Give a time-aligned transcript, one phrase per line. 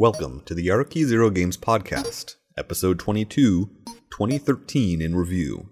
[0.00, 3.68] Welcome to the Yaruki Zero Games Podcast, Episode 22,
[4.08, 5.68] 2013 in Review.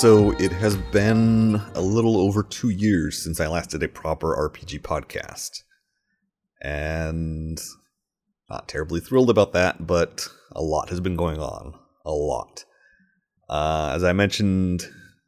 [0.00, 4.28] So it has been a little over two years since I last did a proper
[4.48, 5.64] RPG podcast.
[6.62, 7.60] And
[8.48, 11.74] not terribly thrilled about that, but a lot has been going on.
[12.04, 12.64] A lot.
[13.48, 14.84] Uh, as I mentioned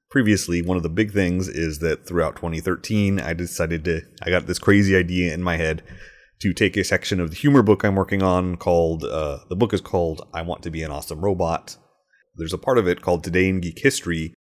[0.08, 4.46] previously, one of the big things is that throughout 2013, I decided to, I got
[4.46, 5.82] this crazy idea in my head
[6.42, 9.74] to take a section of the humor book I'm working on called, uh, the book
[9.74, 11.76] is called I Want to Be an Awesome Robot
[12.36, 14.34] there's a part of it called Today in Geek History,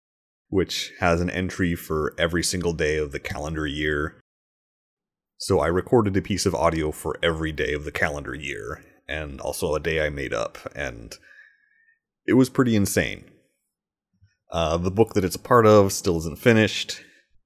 [0.50, 4.20] which has an entry for every single day of the calendar year.
[5.38, 9.40] So I recorded a piece of audio for every day of the calendar year, and
[9.42, 11.16] also a day I made up, and
[12.26, 13.26] it was pretty insane.
[14.52, 17.02] Uh, the book that it's a part of still isn't finished.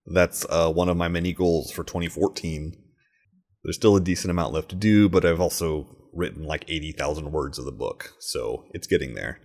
[0.05, 2.75] That's uh, one of my many goals for 2014.
[3.63, 7.59] There's still a decent amount left to do, but I've also written like 80,000 words
[7.59, 9.39] of the book, so it's getting there.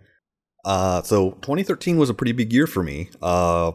[0.67, 3.09] Uh, so 2013 was a pretty big year for me.
[3.23, 3.71] Uh,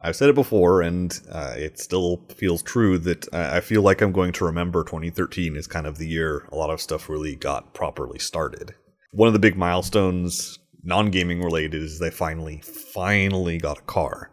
[0.00, 4.10] I've said it before, and uh, it still feels true that I feel like I'm
[4.10, 7.72] going to remember 2013 as kind of the year a lot of stuff really got
[7.72, 8.74] properly started.
[9.12, 12.60] One of the big milestones, non gaming related, is they finally,
[12.92, 14.32] finally got a car.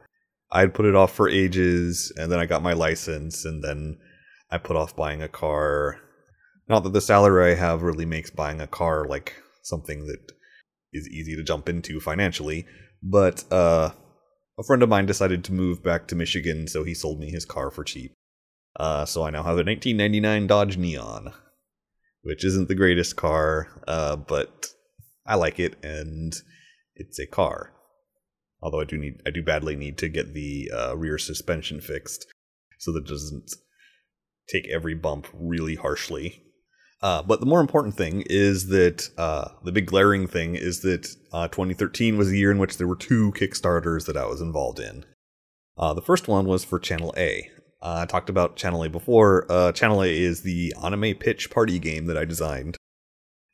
[0.51, 3.99] I'd put it off for ages, and then I got my license, and then
[4.49, 5.99] I put off buying a car.
[6.67, 10.31] Not that the salary I have really makes buying a car like something that
[10.93, 12.65] is easy to jump into financially.
[13.01, 13.91] But uh,
[14.57, 17.45] a friend of mine decided to move back to Michigan, so he sold me his
[17.45, 18.13] car for cheap.
[18.79, 21.33] Uh, so I now have a 1999 Dodge Neon,
[22.23, 24.67] which isn't the greatest car, uh, but
[25.25, 26.33] I like it, and
[26.95, 27.73] it's a car.
[28.61, 32.25] Although I do need, I do badly need to get the uh, rear suspension fixed
[32.77, 33.51] so that it doesn't
[34.49, 36.43] take every bump really harshly
[37.01, 41.15] uh, but the more important thing is that uh, the big glaring thing is that
[41.31, 44.79] uh, 2013 was the year in which there were two Kickstarters that I was involved
[44.79, 45.05] in.
[45.77, 47.49] Uh, the first one was for Channel A.
[47.81, 49.45] Uh, I talked about Channel A before.
[49.49, 52.75] Uh, Channel A is the anime pitch party game that I designed.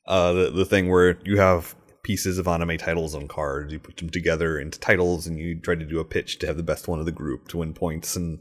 [0.07, 4.09] the, the thing where you have pieces of anime titles on cards, you put them
[4.09, 6.99] together into titles, and you try to do a pitch to have the best one
[6.99, 8.39] of the group to win points and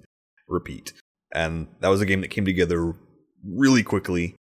[0.48, 0.94] repeat.
[1.34, 2.94] And that was a game that came together
[3.44, 4.36] really quickly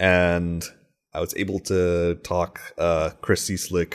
[0.00, 0.64] and
[1.12, 3.94] I was able to talk uh, Chris Cieslik.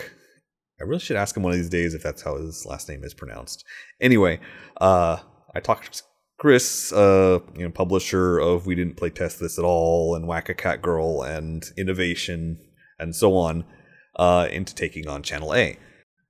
[0.80, 3.04] I really should ask him one of these days if that's how his last name
[3.04, 3.66] is pronounced.
[4.00, 4.40] Anyway,
[4.80, 5.18] uh,
[5.54, 6.04] I talked
[6.38, 10.48] Chris, uh, you know, publisher of We Didn't Play Test This at All and Whack
[10.48, 12.60] a Cat Girl and Innovation
[13.00, 13.66] and so on,
[14.18, 15.78] uh, into taking on Channel A.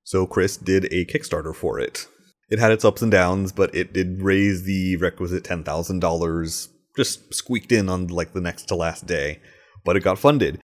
[0.03, 2.07] So Chris did a Kickstarter for it.
[2.49, 6.69] It had its ups and downs, but it did raise the requisite ten thousand dollars,
[6.95, 9.41] just squeaked in on like the next to last day
[9.85, 10.59] but it got funded.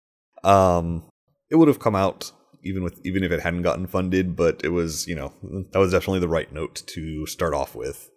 [0.43, 1.03] Um,
[1.49, 2.31] it would have come out
[2.63, 5.33] even with even if it hadn't gotten funded, but it was you know
[5.71, 8.09] that was definitely the right note to start off with.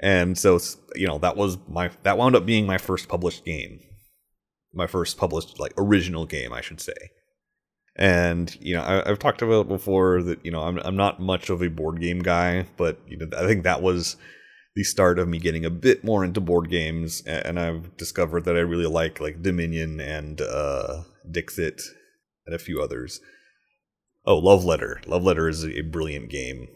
[0.00, 0.58] And so
[0.94, 3.80] you know that was my that wound up being my first published game,
[4.72, 7.10] my first published like original game, I should say.
[7.94, 11.50] And you know I, have talked about before that you know I'm I'm not much
[11.50, 14.16] of a board game guy, but you know I think that was
[14.74, 18.56] the start of me getting a bit more into board games, and I've discovered that
[18.56, 21.82] I really like like Dominion and uh, Dixit
[22.46, 23.20] and a few others.
[24.24, 25.00] Oh, Love Letter.
[25.06, 26.68] Love Letter is a brilliant game.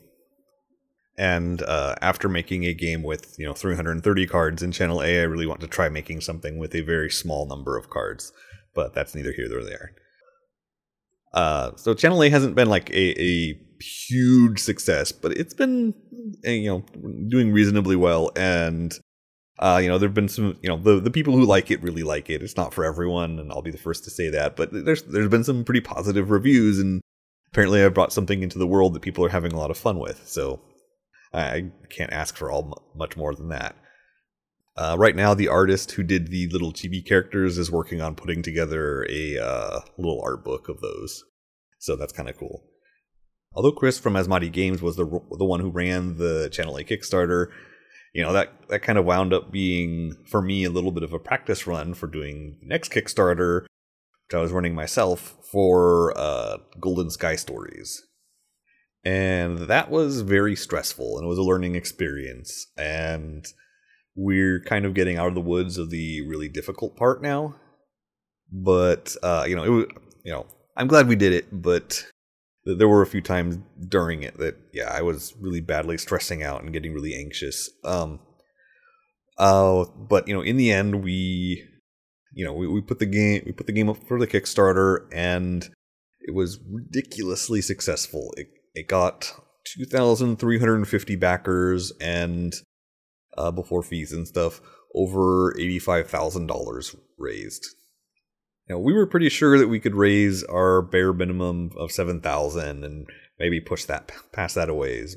[1.18, 5.22] And uh, after making a game with you know 330 cards in Channel A, I
[5.22, 8.32] really want to try making something with a very small number of cards,
[8.74, 9.92] but that's neither here nor there.
[11.32, 15.94] Uh, so Channel A hasn't been like a, a huge success, but it's been
[16.44, 16.84] eh, you know
[17.28, 18.98] doing reasonably well and
[19.58, 22.02] uh, you know, there've been some, you know, the, the people who like it really
[22.02, 22.42] like it.
[22.42, 24.54] It's not for everyone, and I'll be the first to say that.
[24.54, 27.00] But there's there's been some pretty positive reviews, and
[27.52, 29.98] apparently I brought something into the world that people are having a lot of fun
[29.98, 30.28] with.
[30.28, 30.60] So
[31.32, 33.76] I can't ask for all much more than that.
[34.76, 38.42] Uh, right now, the artist who did the little chibi characters is working on putting
[38.42, 41.24] together a uh, little art book of those.
[41.78, 42.62] So that's kind of cool.
[43.56, 47.46] Although Chris from Asmadi Games was the the one who ran the Channel A Kickstarter,
[48.12, 51.14] you know that that kind of wound up being for me a little bit of
[51.14, 56.58] a practice run for doing the next Kickstarter, which I was running myself for uh,
[56.78, 58.06] Golden Sky Stories,
[59.02, 62.66] and that was very stressful and it was a learning experience.
[62.76, 63.46] And
[64.14, 67.56] we're kind of getting out of the woods of the really difficult part now,
[68.52, 69.86] but uh, you know it was
[70.24, 72.04] you know I'm glad we did it, but
[72.74, 73.58] there were a few times
[73.88, 77.70] during it that yeah I was really badly stressing out and getting really anxious.
[77.84, 78.20] Um,
[79.38, 81.64] uh, but you know in the end we
[82.32, 85.06] you know we, we put the game we put the game up for the Kickstarter
[85.12, 85.70] and
[86.20, 88.34] it was ridiculously successful.
[88.36, 89.32] It it got
[89.76, 92.54] 2,350 backers and
[93.36, 94.60] uh, before fees and stuff
[94.94, 97.66] over $85,000 raised
[98.74, 103.06] know, we were pretty sure that we could raise our bare minimum of 7,000 and
[103.38, 105.16] maybe push that past that a ways.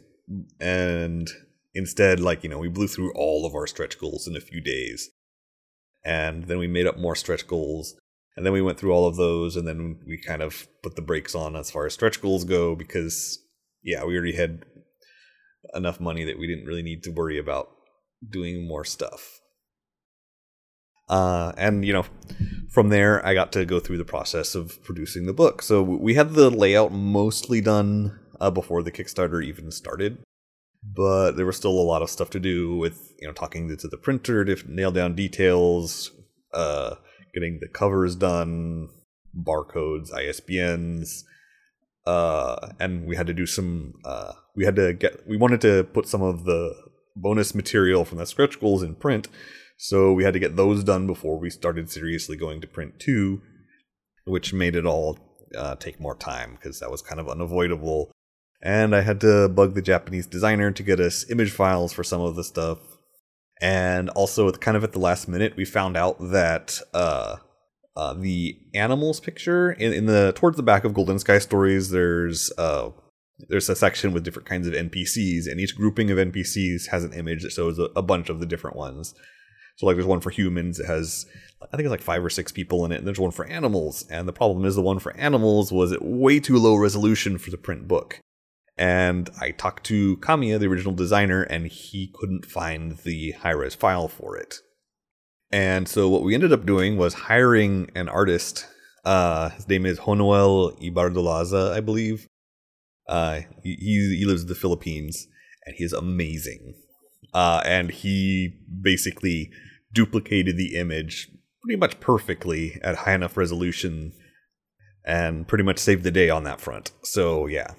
[0.59, 1.27] And
[1.73, 4.61] instead, like, you know, we blew through all of our stretch goals in a few
[4.61, 5.09] days.
[6.05, 7.95] And then we made up more stretch goals.
[8.37, 9.55] And then we went through all of those.
[9.55, 12.75] And then we kind of put the brakes on as far as stretch goals go
[12.75, 13.39] because,
[13.83, 14.63] yeah, we already had
[15.73, 17.69] enough money that we didn't really need to worry about
[18.27, 19.39] doing more stuff.
[21.09, 22.05] Uh, and, you know,
[22.69, 25.61] from there, I got to go through the process of producing the book.
[25.61, 30.19] So we had the layout mostly done uh, before the Kickstarter even started,
[30.83, 33.87] but there was still a lot of stuff to do with you know talking to
[33.87, 36.11] the printer to nail down details,
[36.53, 36.95] uh,
[37.33, 38.89] getting the covers done,
[39.35, 41.23] barcodes, ISBNs,
[42.05, 43.95] uh, and we had to do some.
[44.05, 45.27] Uh, we had to get.
[45.27, 46.75] We wanted to put some of the
[47.15, 49.27] bonus material from the stretch goals in print
[49.81, 53.41] so we had to get those done before we started seriously going to print two,
[54.25, 55.17] which made it all
[55.57, 58.11] uh, take more time because that was kind of unavoidable.
[58.61, 62.19] And I had to bug the Japanese designer to get us image files for some
[62.19, 62.79] of the stuff.
[63.61, 67.37] And also, kind of at the last minute, we found out that uh,
[67.95, 72.51] uh, the animals picture in, in, the towards the back of Golden Sky Stories, there's
[72.57, 72.89] uh,
[73.47, 77.13] there's a section with different kinds of NPCs, and each grouping of NPCs has an
[77.13, 79.15] image that shows a, a bunch of the different ones.
[79.79, 81.25] So like there's one for humans it has
[81.61, 84.05] I think it's like five or six people in it, and there's one for animals.
[84.09, 87.49] And the problem is the one for animals was at way too low resolution for
[87.49, 88.19] the print book.
[88.77, 93.75] And I talked to Kamiya, the original designer, and he couldn't find the high res
[93.75, 94.55] file for it.
[95.49, 98.67] And so what we ended up doing was hiring an artist.
[99.05, 102.27] Uh, his name is Honoel Ibardolaza, I believe.
[103.07, 105.27] Uh, he, he lives in the Philippines,
[105.65, 106.75] and he is amazing.
[107.33, 109.51] Uh, and he basically
[109.93, 111.29] duplicated the image
[111.63, 114.13] pretty much perfectly at high enough resolution
[115.05, 116.91] and pretty much saved the day on that front.
[117.03, 117.73] So, yeah.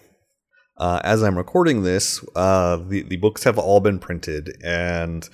[0.77, 5.29] Uh, as I'm recording this, uh, the, the books have all been printed, and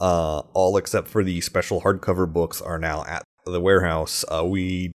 [0.00, 4.24] uh, all except for the special hardcover books are now at the warehouse.
[4.28, 4.92] Uh, we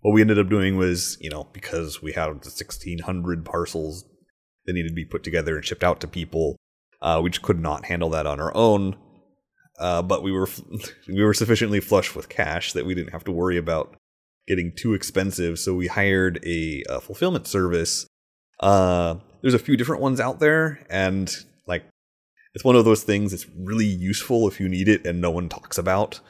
[0.00, 4.04] what we ended up doing was, you know, because we had 1,600 parcels
[4.64, 6.56] that needed to be put together and shipped out to people,
[7.02, 8.96] uh, we just could not handle that on our own.
[9.78, 10.48] Uh, but we were
[11.08, 13.96] we were sufficiently flush with cash that we didn't have to worry about
[14.46, 15.58] getting too expensive.
[15.58, 18.06] So we hired a, a fulfillment service.
[18.60, 21.34] Uh, there's a few different ones out there, and
[21.66, 21.84] like
[22.54, 25.48] it's one of those things that's really useful if you need it and no one
[25.48, 26.20] talks about.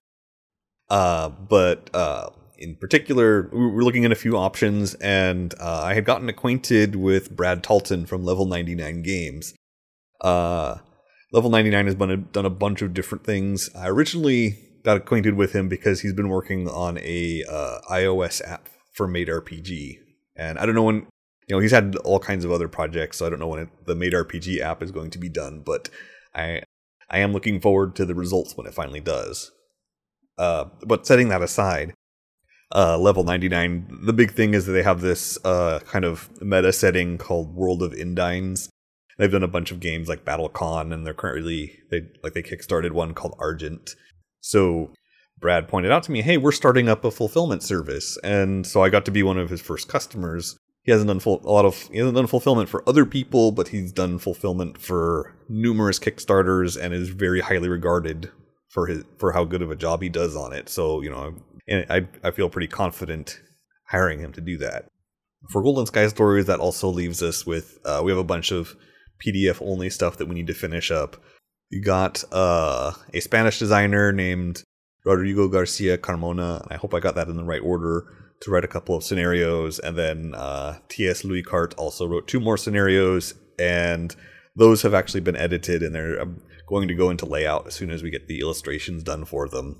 [0.88, 5.94] Uh, but uh, in particular, we were looking at a few options, and uh, I
[5.94, 9.54] had gotten acquainted with Brad Talton from Level 99 Games.
[10.20, 10.78] Uh,
[11.36, 13.68] Level 99 has done a bunch of different things.
[13.74, 18.70] I originally got acquainted with him because he's been working on a uh, iOS app
[18.94, 19.98] for Maid RPG,
[20.34, 21.06] and I don't know when.
[21.46, 23.68] You know, he's had all kinds of other projects, so I don't know when it,
[23.84, 25.90] the Maid RPG app is going to be done, but
[26.34, 26.62] I
[27.10, 29.52] I am looking forward to the results when it finally does.
[30.38, 31.92] Uh, but setting that aside,
[32.74, 36.72] uh, level 99, the big thing is that they have this uh, kind of meta
[36.72, 38.70] setting called World of Indines,
[39.18, 42.92] they've done a bunch of games like BattleCon, and they're currently they like they kickstarted
[42.92, 43.94] one called Argent.
[44.40, 44.92] So
[45.38, 48.88] Brad pointed out to me, "Hey, we're starting up a fulfillment service," and so I
[48.88, 50.58] got to be one of his first customers.
[50.82, 53.68] He hasn't done full, a lot of he hasn't done fulfillment for other people, but
[53.68, 58.30] he's done fulfillment for numerous Kickstarters and is very highly regarded
[58.68, 60.68] for his for how good of a job he does on it.
[60.68, 61.34] So you know,
[61.66, 63.40] and I I feel pretty confident
[63.88, 64.86] hiring him to do that.
[65.50, 68.76] For Golden Sky Stories, that also leaves us with uh, we have a bunch of
[69.24, 71.16] PDF only stuff that we need to finish up.
[71.70, 74.62] We got uh, a Spanish designer named
[75.04, 76.66] Rodrigo Garcia Carmona.
[76.70, 78.06] I hope I got that in the right order
[78.40, 79.78] to write a couple of scenarios.
[79.78, 81.22] And then uh, T.S.
[81.22, 84.14] Luikart also wrote two more scenarios, and
[84.54, 87.90] those have actually been edited and they're um, going to go into layout as soon
[87.90, 89.78] as we get the illustrations done for them.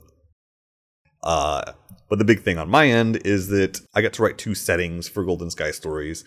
[1.23, 1.73] Uh,
[2.09, 5.09] but the big thing on my end is that I got to write two settings
[5.09, 6.25] for Golden Sky Stories.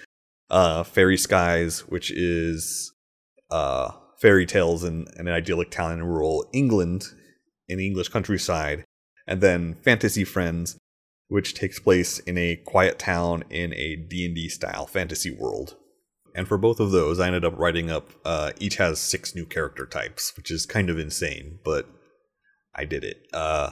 [0.49, 2.91] Uh, Fairy Skies, which is
[3.49, 7.05] uh, fairy tales in, in an idyllic town in rural England,
[7.67, 8.83] in the English countryside,
[9.27, 10.77] and then Fantasy Friends,
[11.27, 15.75] which takes place in a quiet town in a D&D style fantasy world.
[16.35, 19.45] And for both of those, I ended up writing up, uh, each has six new
[19.45, 21.87] character types, which is kind of insane, but
[22.75, 23.27] I did it.
[23.33, 23.71] Uh,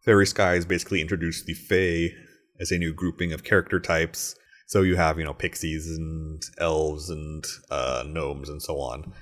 [0.00, 2.14] Fairy Skies basically introduced the Fae
[2.60, 4.36] as a new grouping of character types.
[4.66, 9.12] So you have, you know, pixies and elves and uh, gnomes and so on.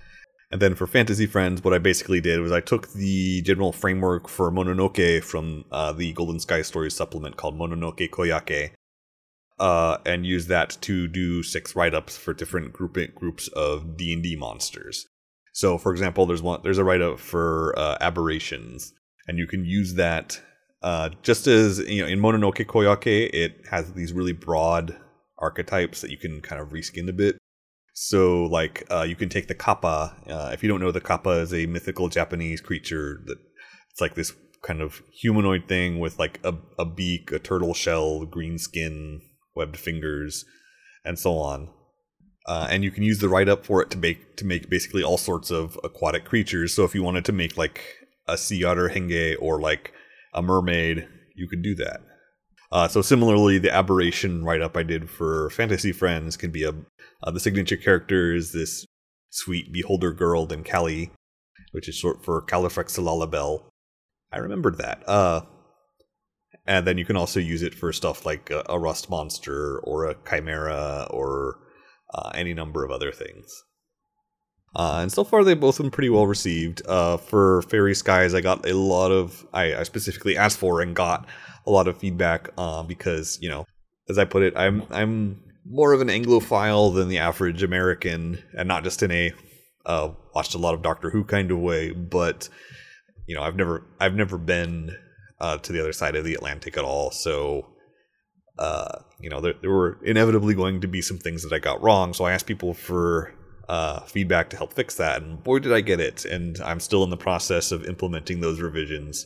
[0.51, 4.29] And then for Fantasy Friends, what I basically did was I took the general framework
[4.29, 8.71] for Mononoke from uh, the Golden Sky Stories supplement called Mononoke Koyake,
[9.59, 14.23] uh, and used that to do six write-ups for different group groups of D and
[14.23, 15.07] D monsters.
[15.53, 18.93] So, for example, there's one there's a write-up for uh, aberrations,
[19.27, 20.41] and you can use that
[20.83, 24.97] uh, just as you know in Mononoke Koyake, it has these really broad
[25.39, 27.37] archetypes that you can kind of reskin a bit.
[27.95, 30.17] So, like, uh, you can take the kappa.
[30.29, 33.39] Uh, if you don't know, the kappa is a mythical Japanese creature that
[33.91, 38.25] it's like this kind of humanoid thing with like a, a beak, a turtle shell,
[38.25, 39.21] green skin,
[39.55, 40.45] webbed fingers,
[41.05, 41.69] and so on.
[42.47, 45.03] Uh, and you can use the write up for it to make to make basically
[45.03, 46.75] all sorts of aquatic creatures.
[46.75, 47.81] So if you wanted to make like
[48.27, 49.93] a sea otter henge or like
[50.35, 52.01] a mermaid, you could do that.
[52.75, 56.73] Uh, so similarly, the aberration write up I did for Fantasy Friends can be a
[57.23, 58.85] uh, the signature character is this
[59.31, 61.13] sweet beholder girl named Callie,
[61.71, 63.63] which is short for Califrexillalabel.
[64.33, 65.09] I remembered that.
[65.09, 65.43] Uh,
[66.67, 70.07] and then you can also use it for stuff like a, a rust monster or
[70.07, 71.61] a chimera or
[72.13, 73.63] uh, any number of other things.
[74.75, 76.83] Uh, and so far, they've both been pretty well received.
[76.89, 80.97] Uh, for Fairy Skies, I got a lot of, I, I specifically asked for and
[80.97, 81.29] got
[81.67, 83.67] a lot of feedback uh, because, you know,
[84.09, 88.69] as I put it, I'm I'm more of an Anglophile than the average American, and
[88.69, 89.33] not just in a
[89.87, 92.49] uh, watched a lot of Doctor Who kind of way, but
[93.27, 94.97] you know, I've never I've never been
[95.41, 97.67] uh, to the other side of the Atlantic at all, so
[98.59, 101.83] uh, you know, there, there were inevitably going to be some things that I got
[101.83, 102.13] wrong.
[102.15, 103.35] So I asked people for
[103.69, 106.25] uh, feedback to help fix that, and boy, did I get it!
[106.25, 109.24] And I'm still in the process of implementing those revisions.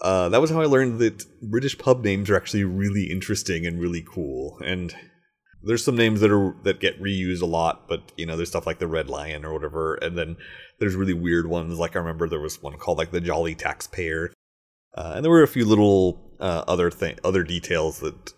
[0.00, 3.80] Uh, that was how I learned that British pub names are actually really interesting and
[3.80, 4.58] really cool.
[4.64, 4.94] And
[5.62, 8.66] there's some names that are that get reused a lot, but you know, there's stuff
[8.66, 10.36] like the Red Lion or whatever, and then
[10.78, 11.78] there's really weird ones.
[11.78, 14.32] Like I remember there was one called like the Jolly Taxpayer,
[14.94, 18.32] uh, and there were a few little uh, other thing other details that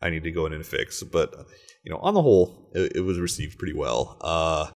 [0.00, 1.02] I need to go in and fix.
[1.02, 1.34] But
[1.84, 4.16] you know, on the whole, it, it was received pretty well.
[4.22, 4.70] Uh,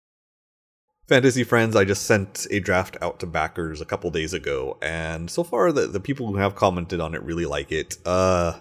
[1.09, 5.31] Fantasy Friends, I just sent a draft out to backers a couple days ago, and
[5.31, 7.97] so far the, the people who have commented on it really like it.
[8.05, 8.59] Uh,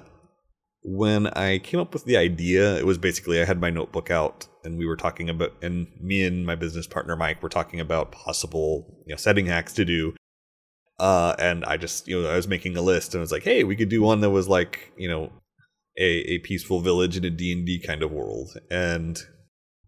[0.84, 4.48] when I came up with the idea, it was basically I had my notebook out
[4.64, 8.12] and we were talking about, and me and my business partner Mike were talking about
[8.12, 10.14] possible you know setting hacks to do.
[11.00, 13.44] Uh, and I just you know I was making a list and I was like,
[13.44, 15.32] hey, we could do one that was like you know
[15.98, 19.20] a a peaceful village in a D and D kind of world, and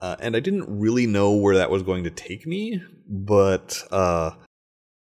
[0.01, 4.32] uh, and I didn't really know where that was going to take me, but uh,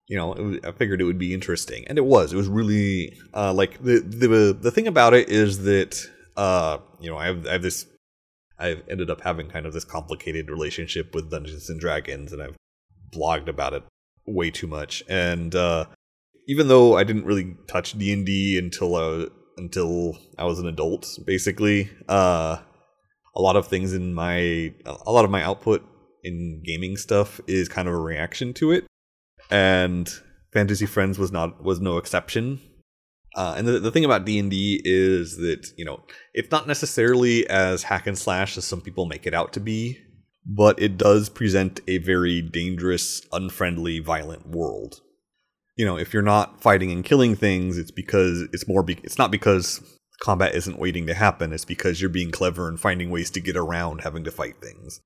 [0.07, 2.33] you know, was, I figured it would be interesting, and it was.
[2.33, 5.99] It was really uh, like the the the thing about it is that
[6.37, 7.85] uh, you know I have I have this
[8.59, 12.57] I've ended up having kind of this complicated relationship with Dungeons and Dragons, and I've
[13.11, 13.83] blogged about it
[14.25, 15.03] way too much.
[15.07, 15.85] And uh,
[16.47, 20.67] even though I didn't really touch D and D until uh, until I was an
[20.67, 22.57] adult, basically, uh,
[23.39, 25.81] a lot of things in my a lot of my output
[26.25, 28.85] in gaming stuff is kind of a reaction to it.
[29.49, 30.09] And
[30.51, 32.59] fantasy friends was not was no exception.
[33.35, 36.03] Uh, and the, the thing about d&d is that you know
[36.33, 39.99] it's not necessarily as hack and slash as some people make it out to be
[40.45, 45.01] but it does present a very dangerous unfriendly violent world.
[45.77, 49.19] You know if you're not fighting and killing things it's because it's more be- it's
[49.19, 49.79] not because
[50.19, 51.53] combat isn't waiting to happen.
[51.53, 55.01] It's because you're being clever and finding ways to get around having to fight things.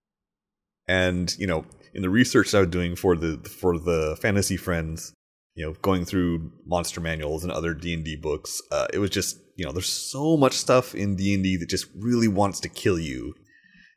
[0.88, 5.14] And you know, in the research I was doing for the for the fantasy friends,
[5.56, 9.10] you know, going through monster manuals and other D and D books, uh, it was
[9.10, 12.60] just you know, there's so much stuff in D and D that just really wants
[12.62, 13.36] to kill you.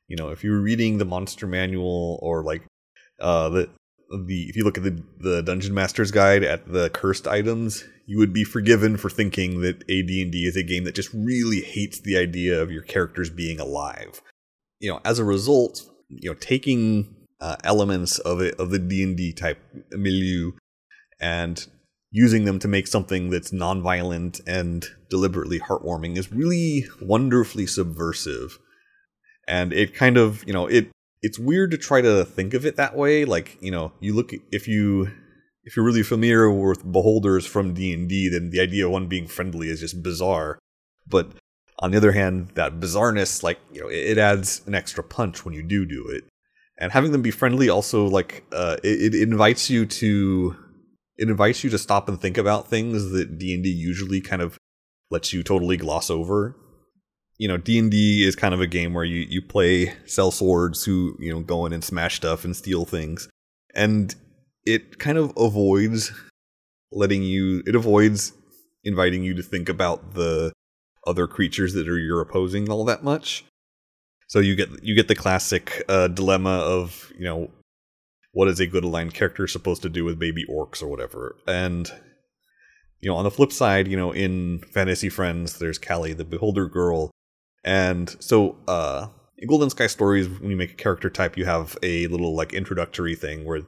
[0.09, 2.63] You know, if you were reading the monster manual or like
[3.21, 3.71] uh, the
[4.11, 8.19] the if you look at the the dungeon master's guide at the cursed items you
[8.19, 12.17] would be forgiven for thinking that AD&D is a game that just really hates the
[12.17, 14.23] idea of your characters being alive.
[14.79, 19.03] You know, as a result, you know, taking uh, elements of it of the D
[19.03, 19.59] and D type
[19.91, 20.53] milieu,
[21.21, 21.67] and
[22.13, 28.59] using them to make something that's nonviolent and deliberately heartwarming is really wonderfully subversive.
[29.49, 30.91] And it kind of, you know, it
[31.23, 33.25] it's weird to try to think of it that way.
[33.25, 35.11] Like, you know, you look if you
[35.65, 39.69] if you're really familiar with beholders from D&D, then the idea of one being friendly
[39.69, 40.61] is just bizarre.
[41.09, 41.33] But
[41.81, 45.55] on the other hand, that bizarreness, like, you know, it, adds an extra punch when
[45.55, 46.25] you do do it.
[46.79, 50.57] And having them be friendly also, like, uh, it, it invites you to
[51.19, 54.59] it invites you to stop and think about things that D&D usually kind of
[55.11, 56.55] lets you totally gloss over.
[57.39, 61.17] You know, D&D is kind of a game where you you play sell swords who,
[61.19, 63.29] you know, go in and smash stuff and steal things.
[63.75, 64.15] And
[64.65, 66.13] it kind of avoids
[66.93, 68.33] letting you it avoids
[68.85, 70.53] inviting you to think about the
[71.07, 73.45] other creatures that are you're opposing all that much.
[74.29, 77.51] So you get you get the classic uh, dilemma of, you know,
[78.33, 81.37] what is a good aligned character supposed to do with baby orcs or whatever.
[81.47, 81.91] And
[83.01, 86.67] you know, on the flip side, you know, in Fantasy Friends, there's Callie, the Beholder
[86.67, 87.11] girl,
[87.67, 91.77] and so uh, in Golden Sky Stories, when you make a character type, you have
[91.83, 93.63] a little like introductory thing where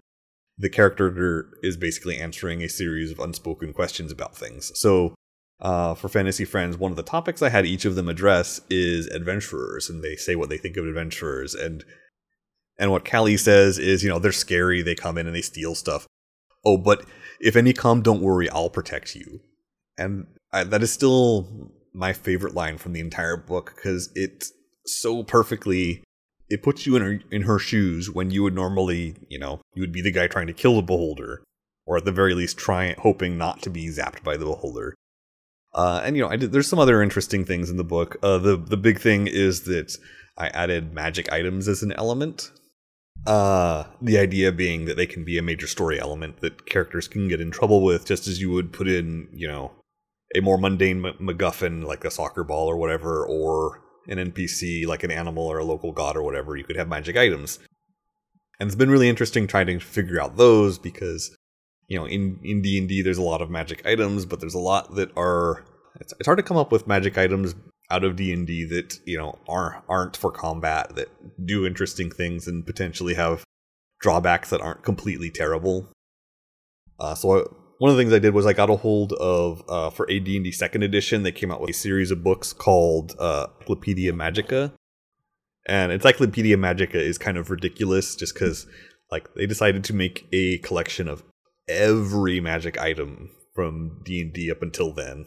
[0.57, 4.73] the character is basically answering a series of unspoken questions about things.
[4.77, 5.15] So
[5.61, 9.09] uh, for Fantasy Friends, one of the topics I had each of them address is
[9.09, 11.55] adventurers, and they say what they think of adventurers.
[11.55, 11.85] And
[12.79, 15.75] and what Callie says is, you know, they're scary, they come in and they steal
[15.75, 16.07] stuff.
[16.65, 17.05] Oh, but
[17.41, 19.41] if any come, don't worry, I'll protect you.
[19.97, 24.45] And I, that is still my favorite line from the entire book because it
[24.87, 26.03] so perfectly
[26.49, 29.83] it puts you in her in her shoes when you would normally, you know, you
[29.83, 31.43] would be the guy trying to kill the beholder,
[31.87, 34.95] or at the very least, trying hoping not to be zapped by the beholder.
[35.75, 38.17] Uh, and you know, did, there's some other interesting things in the book.
[38.23, 39.97] Uh, the the big thing is that
[40.37, 42.51] I added magic items as an element,
[43.27, 47.29] uh, the idea being that they can be a major story element that characters can
[47.29, 49.73] get in trouble with, just as you would put in, you know,
[50.35, 55.11] a more mundane MacGuffin like a soccer ball or whatever, or an NPC like an
[55.11, 56.57] animal or a local god or whatever.
[56.57, 57.59] You could have magic items,
[58.61, 61.37] and it's been really interesting trying to figure out those because,
[61.87, 64.55] you know, in in D and D there's a lot of magic items, but there's
[64.55, 65.65] a lot that are
[66.01, 67.55] it's, it's hard to come up with magic items
[67.91, 71.09] out of D&D that, you know, aren't aren't for combat that
[71.45, 73.45] do interesting things and potentially have
[74.01, 75.89] drawbacks that aren't completely terrible.
[77.01, 77.43] Uh, so I,
[77.79, 80.53] one of the things I did was I got a hold of uh, for AD&D
[80.53, 81.23] Second Edition.
[81.23, 84.73] They came out with a series of books called uh, Encyclopedia Magica,
[85.67, 88.67] and Encyclopedia Magica is kind of ridiculous just because
[89.11, 91.23] like they decided to make a collection of
[91.69, 95.27] every magic item from D&D up until then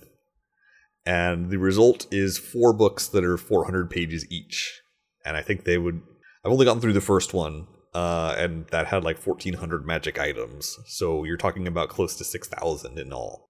[1.05, 4.81] and the result is four books that are 400 pages each.
[5.25, 6.01] And I think they would.
[6.43, 10.79] I've only gotten through the first one, uh, and that had like 1,400 magic items.
[10.87, 13.49] So you're talking about close to 6,000 in all.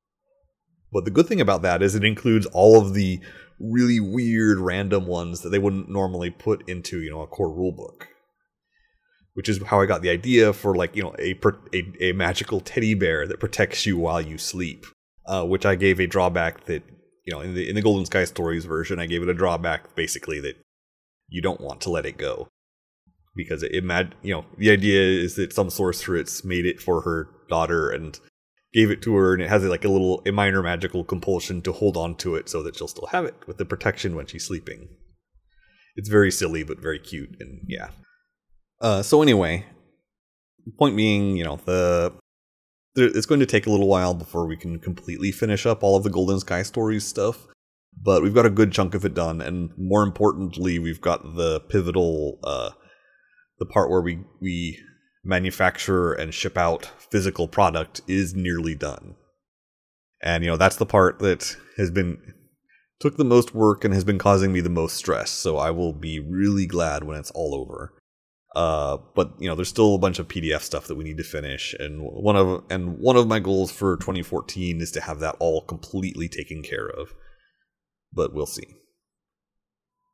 [0.92, 3.20] But the good thing about that is it includes all of the
[3.60, 8.08] really weird random ones that they wouldn't normally put into you know a core rulebook.
[9.34, 11.40] Which is how I got the idea for like you know a
[11.74, 14.86] a, a magical teddy bear that protects you while you sleep,
[15.28, 16.84] uh, which I gave a drawback that
[17.26, 19.96] you know, in the in the Golden Sky Stories version, I gave it a drawback
[19.96, 20.58] basically that
[21.30, 22.50] you don't want to let it go
[23.36, 27.02] because it, it mad you know the idea is that some sorceress made it for
[27.02, 28.20] her daughter and
[28.74, 31.72] gave it to her and it has like a little a minor magical compulsion to
[31.72, 34.46] hold on to it so that she'll still have it with the protection when she's
[34.46, 34.88] sleeping.
[35.96, 37.90] It's very silly but very cute and yeah.
[38.80, 39.66] Uh, so anyway
[40.78, 42.14] point being you know the
[42.96, 46.04] it's going to take a little while before we can completely finish up all of
[46.04, 47.48] the Golden Sky Stories stuff,
[48.02, 51.62] but we've got a good chunk of it done, and more importantly, we've got the
[51.62, 52.72] pivotal, uh,
[53.62, 54.80] the part where we we
[55.24, 59.16] manufacture and ship out physical product is nearly done,
[60.20, 62.18] and you know that's the part that has been
[63.00, 65.30] took the most work and has been causing me the most stress.
[65.30, 67.94] So I will be really glad when it's all over.
[68.56, 71.24] Uh, but you know, there's still a bunch of PDF stuff that we need to
[71.24, 75.36] finish, and one of and one of my goals for 2014 is to have that
[75.40, 77.14] all completely taken care of.
[78.12, 78.81] But we'll see.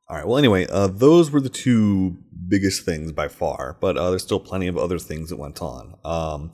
[0.10, 0.26] All right.
[0.26, 2.18] Well, anyway, uh, those were the two
[2.48, 5.96] biggest things by far, but uh, there's still plenty of other things that went on.
[6.06, 6.52] Um,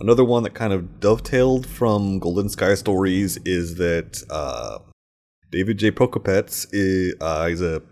[0.00, 4.78] another one that kind of dovetailed from Golden Sky Stories is that uh,
[5.50, 5.90] David J.
[5.90, 7.82] Prokopetz is, uh, he's a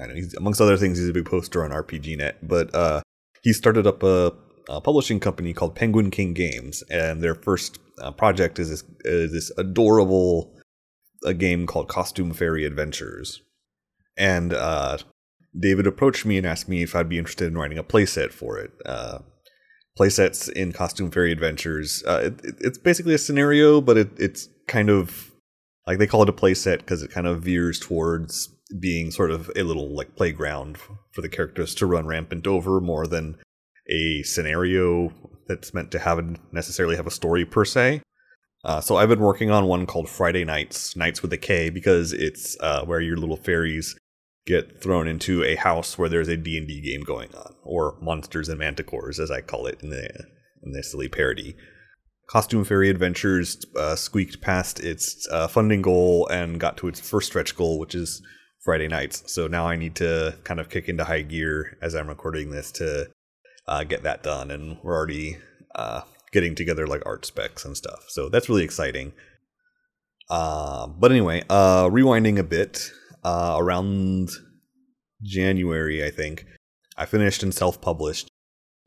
[0.00, 3.02] I know he's amongst other things, he's a big poster on RPGNet, but uh,
[3.42, 4.32] he started up a,
[4.68, 9.32] a, publishing company called Penguin King Games, and their first uh, project is this, is
[9.32, 10.56] this adorable
[11.24, 13.42] a game called Costume Fairy Adventures.
[14.16, 14.98] And uh,
[15.58, 18.58] David approached me and asked me if I'd be interested in writing a playset for
[18.58, 18.72] it.
[18.84, 19.18] Uh,
[19.98, 22.02] playsets in Costume Fairy Adventures.
[22.06, 25.32] Uh, it, it, it's basically a scenario, but it, it's kind of
[25.86, 28.48] like they call it a playset because it kind of veers towards
[28.78, 30.78] being sort of a little like playground
[31.10, 33.36] for the characters to run rampant over more than
[33.90, 35.12] a scenario
[35.46, 38.00] that's meant to have necessarily have a story per se.
[38.64, 42.12] Uh, so I've been working on one called Friday Nights, Nights with a K, because
[42.12, 43.96] it's uh, where your little fairies
[44.46, 48.60] get thrown into a house where there's a D&D game going on, or Monsters and
[48.60, 50.08] Manticores, as I call it in the
[50.62, 51.56] in the silly parody.
[52.28, 57.28] Costume Fairy Adventures uh, squeaked past its uh, funding goal and got to its first
[57.28, 58.22] stretch goal, which is
[58.64, 59.24] Friday nights.
[59.26, 62.70] So now I need to kind of kick into high gear as I'm recording this
[62.72, 63.10] to
[63.66, 65.38] uh, get that done, and we're already
[65.74, 66.02] uh,
[66.32, 68.06] getting together like art specs and stuff.
[68.08, 69.12] So that's really exciting.
[70.30, 72.90] Uh, but anyway, uh, rewinding a bit,
[73.22, 74.30] uh, around
[75.22, 76.46] January, I think,
[76.96, 78.28] I finished and self published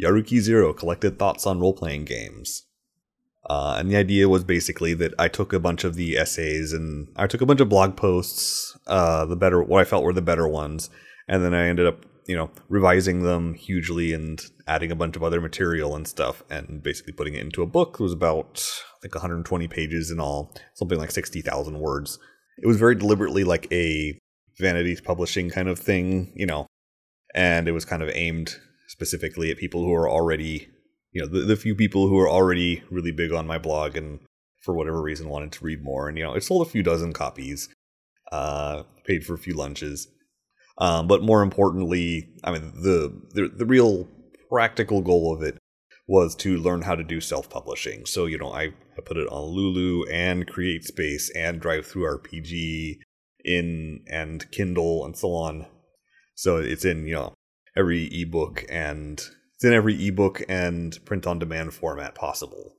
[0.02, 2.64] Yaruki Zero Collected Thoughts on Role Playing Games.
[3.48, 7.10] Uh, and the idea was basically that I took a bunch of the essays and
[7.16, 10.22] I took a bunch of blog posts, uh, the better, what I felt were the
[10.22, 10.90] better ones,
[11.28, 15.24] and then I ended up you know, revising them hugely and adding a bunch of
[15.24, 17.98] other material and stuff and basically putting it into a book.
[18.00, 18.68] It was about,
[19.02, 22.18] think, 120 pages in all, something like 60,000 words.
[22.58, 24.18] It was very deliberately like a
[24.60, 26.68] vanities publishing kind of thing, you know,
[27.34, 30.68] and it was kind of aimed specifically at people who are already,
[31.12, 34.20] you know, the, the few people who are already really big on my blog and
[34.62, 36.08] for whatever reason wanted to read more.
[36.08, 37.70] And, you know, it sold a few dozen copies,
[38.32, 40.08] uh, paid for a few lunches
[40.78, 44.08] um, but more importantly, I mean, the, the the real
[44.50, 45.58] practical goal of it
[46.08, 48.06] was to learn how to do self publishing.
[48.06, 53.00] So you know, I, I put it on Lulu and CreateSpace and DriveThruRPG
[53.46, 55.68] in and Kindle and so on.
[56.36, 57.34] So it's in you know
[57.78, 59.20] every ebook and
[59.56, 62.74] it's in every ebook and print on demand format possible.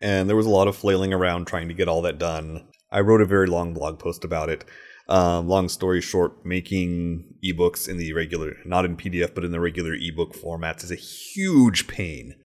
[0.00, 2.68] And there was a lot of flailing around trying to get all that done.
[2.90, 4.64] I wrote a very long blog post about it
[5.08, 9.60] um, long story short, making ebooks in the regular, not in PDF, but in the
[9.60, 12.36] regular ebook formats is a huge pain.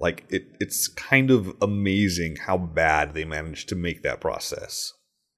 [0.00, 4.92] Like it, it's kind of amazing how bad they managed to make that process.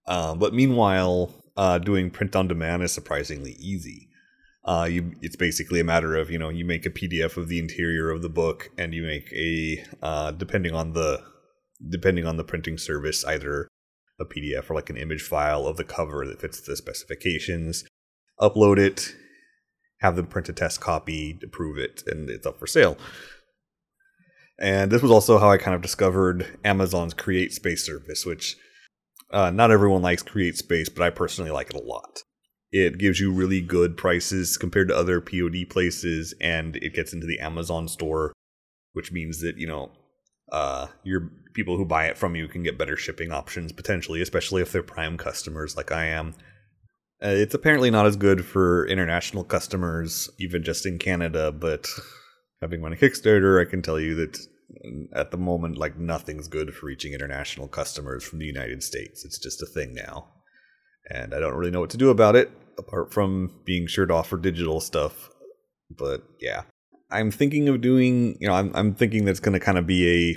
[0.06, 4.08] Uh, but meanwhile, uh, doing print on demand is surprisingly easy.
[4.64, 7.58] Uh, you, it's basically a matter of you know you make a PDF of the
[7.58, 11.22] interior of the book, and you make a uh, depending on the
[11.90, 13.68] depending on the printing service either
[14.20, 17.84] a PDF or like an image file of the cover that fits the specifications,
[18.40, 19.14] upload it,
[20.00, 22.96] have them print a test copy, approve it, and it's up for sale.
[24.58, 28.56] And this was also how I kind of discovered Amazon's CreateSpace service, which
[29.30, 32.22] uh, not everyone likes CreateSpace, but I personally like it a lot.
[32.72, 37.26] It gives you really good prices compared to other POD places, and it gets into
[37.26, 38.32] the Amazon store,
[38.92, 39.92] which means that, you know,
[40.50, 44.60] uh, your people who buy it from you can get better shipping options potentially, especially
[44.60, 46.34] if they're Prime customers like I am.
[47.24, 51.52] Uh, it's apparently not as good for international customers, even just in Canada.
[51.52, 51.88] But
[52.60, 54.38] having run a Kickstarter, I can tell you that
[55.12, 59.24] at the moment, like nothing's good for reaching international customers from the United States.
[59.24, 60.28] It's just a thing now,
[61.10, 64.14] and I don't really know what to do about it apart from being sure to
[64.14, 65.30] offer digital stuff.
[65.90, 66.62] But yeah,
[67.10, 70.37] I'm thinking of doing, you know, I'm, I'm thinking that's going to kind of be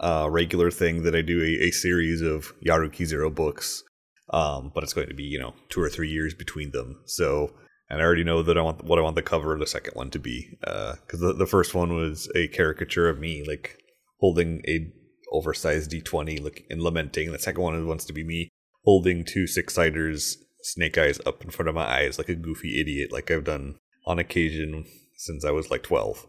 [0.00, 3.82] a uh, regular thing that I do a, a, series of Yaruki Zero books.
[4.30, 7.00] Um, but it's going to be, you know, two or three years between them.
[7.06, 7.54] So,
[7.90, 9.94] and I already know that I want what I want the cover of the second
[9.94, 10.56] one to be.
[10.60, 13.78] Because uh, the, the first one was a caricature of me, like
[14.20, 14.92] holding a
[15.32, 17.32] oversized D20 like, and lamenting.
[17.32, 18.48] The second one wants to be me
[18.84, 22.80] holding two six siders, snake eyes up in front of my eyes like a goofy
[22.80, 24.84] idiot, like I've done on occasion
[25.16, 26.26] since I was like 12.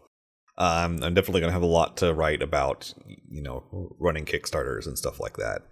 [0.58, 2.92] Um, I'm definitely to have a lot to write about,
[3.28, 5.62] you know, running Kickstarters and stuff like that.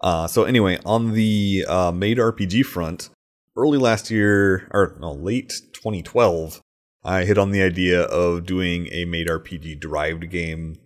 [0.00, 3.10] Uh, so anyway, on the uh, maid RPG front,
[3.56, 6.60] early last year, or no, late 2012,
[7.04, 10.76] I hit on the idea of doing a maid RPG derived game.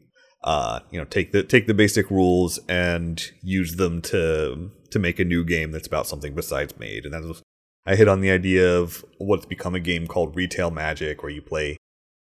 [0.45, 5.19] Uh, you know, take the take the basic rules and use them to to make
[5.19, 7.43] a new game that's about something besides maid, and that was
[7.87, 11.43] I hit on the idea of what's become a game called Retail Magic, where you
[11.43, 11.77] play.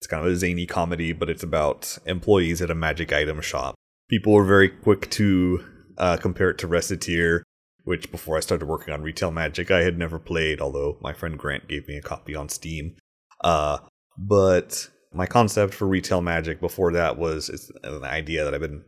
[0.00, 3.74] It's kind of a zany comedy, but it's about employees at a magic item shop.
[4.08, 5.64] People were very quick to
[5.98, 7.42] uh, compare it to Recettear,
[7.88, 11.38] which before I started working on Retail Magic, I had never played, although my friend
[11.38, 12.96] Grant gave me a copy on Steam.
[13.42, 13.78] Uh,
[14.18, 18.84] but my concept for Retail Magic before that was an idea that I've been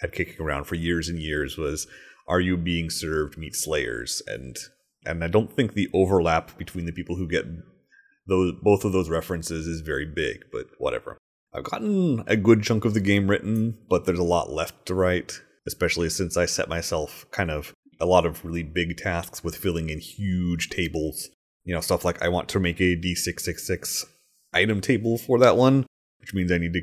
[0.00, 1.88] had kicking around for years and years was
[2.28, 4.56] are you being served meat slayers and
[5.04, 7.46] and I don't think the overlap between the people who get
[8.28, 11.18] those both of those references is very big, but whatever.
[11.52, 14.94] I've gotten a good chunk of the game written, but there's a lot left to
[14.94, 19.56] write, especially since I set myself kind of a lot of really big tasks with
[19.56, 21.30] filling in huge tables.
[21.64, 24.04] You know, stuff like I want to make a D666
[24.52, 25.86] item table for that one,
[26.20, 26.82] which means I need to,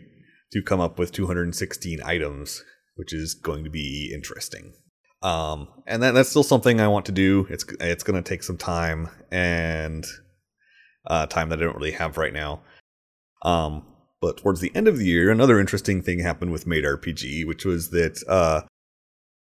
[0.53, 2.63] to come up with 216 items,
[2.95, 4.73] which is going to be interesting.
[5.21, 7.45] Um, and that, that's still something I want to do.
[7.49, 10.05] It's it's going to take some time and
[11.05, 12.61] uh, time that I don't really have right now.
[13.43, 13.85] Um,
[14.19, 17.65] but towards the end of the year, another interesting thing happened with Maid RPG, which
[17.65, 18.61] was that uh,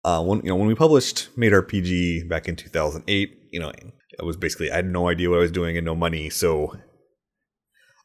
[0.04, 4.24] uh, when you know when we published Maid RPG back in 2008, you know, it
[4.26, 6.76] was basically I had no idea what I was doing and no money, so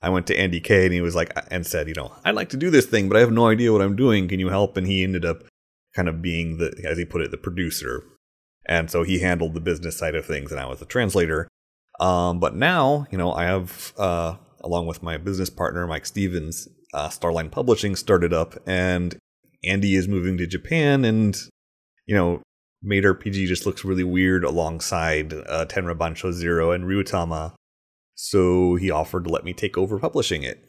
[0.00, 2.50] I went to Andy K and he was like and said, you know, I'd like
[2.50, 4.28] to do this thing, but I have no idea what I'm doing.
[4.28, 4.76] Can you help?
[4.76, 5.42] And he ended up
[5.94, 8.04] kind of being the, as he put it, the producer,
[8.66, 11.48] and so he handled the business side of things, and I was the translator.
[11.98, 16.68] Um, but now, you know, I have uh, along with my business partner Mike Stevens,
[16.94, 19.18] uh, Starline Publishing started up, and
[19.64, 21.36] Andy is moving to Japan, and
[22.08, 22.42] you know,
[22.82, 27.52] Maid RPG just looks really weird alongside uh, Tenra Bansho Zero and Ryutama.
[28.14, 30.64] So he offered to let me take over publishing it,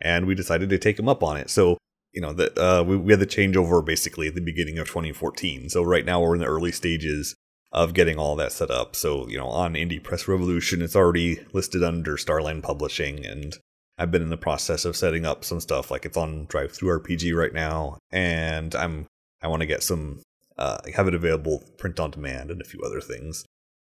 [0.00, 1.50] and we decided to take him up on it.
[1.50, 1.78] So
[2.12, 5.70] you know that uh, we, we had the changeover basically at the beginning of 2014.
[5.70, 7.34] So right now we're in the early stages
[7.72, 8.94] of getting all that set up.
[8.94, 13.56] So, you know, on Indie Press Revolution, it's already listed under Starline Publishing, and
[13.98, 15.90] I've been in the process of setting up some stuff.
[15.90, 19.06] Like it's on DriveThruRPG right now, and I'm
[19.42, 20.22] I want to get some
[20.56, 23.44] uh, have it available print on demand and a few other things.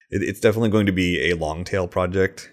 [0.10, 2.52] It, it's definitely going to be a long tail project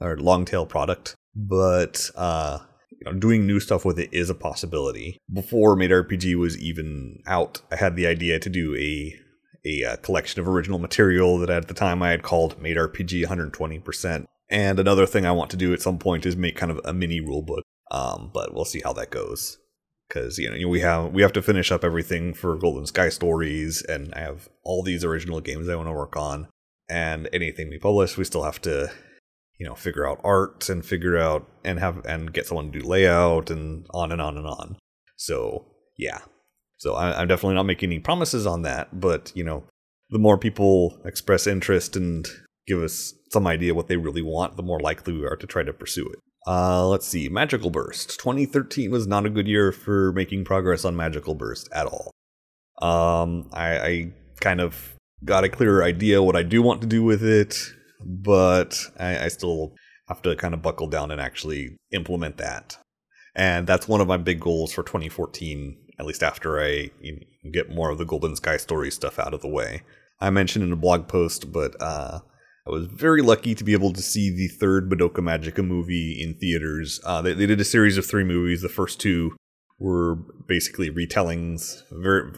[0.00, 2.58] or long tail product, but uh,
[2.90, 5.18] you know, doing new stuff with it is a possibility.
[5.32, 9.14] Before Maid RPG was even out, I had the idea to do a
[9.66, 13.24] a uh, collection of original material that at the time I had called Maid RPG
[13.24, 14.24] 120%.
[14.48, 16.92] And another thing I want to do at some point is make kind of a
[16.92, 17.62] mini rulebook.
[17.90, 19.58] Um, but we'll see how that goes.
[20.08, 23.82] Because you know we have we have to finish up everything for Golden Sky Stories,
[23.82, 26.48] and I have all these original games I want to work on,
[26.88, 28.90] and anything we publish, we still have to
[29.58, 32.86] you know figure out art and figure out and have and get someone to do
[32.86, 34.76] layout and on and on and on.
[35.16, 35.66] So
[35.98, 36.20] yeah,
[36.78, 39.64] so I, am definitely not making any promises on that, but you know,
[40.10, 42.26] the more people express interest and
[42.66, 45.62] give us some idea what they really want, the more likely we are to try
[45.62, 46.18] to pursue it.
[46.46, 48.18] Uh, let's see, Magical Burst.
[48.20, 52.12] 2013 was not a good year for making progress on Magical Burst at all.
[52.80, 57.02] Um, I, I kind of got a clearer idea what I do want to do
[57.02, 57.56] with it,
[58.00, 59.74] but I, I still
[60.08, 62.78] have to kind of buckle down and actually implement that.
[63.34, 66.90] And that's one of my big goals for 2014 at least after I
[67.50, 69.82] get more of the Golden Sky Story stuff out of the way.
[70.20, 72.20] I mentioned in a blog post, but uh,
[72.66, 76.34] I was very lucky to be able to see the third Madoka Magica movie in
[76.34, 77.00] theaters.
[77.04, 78.60] Uh, they, they did a series of three movies.
[78.60, 79.36] The first two
[79.78, 82.32] were basically retellings, very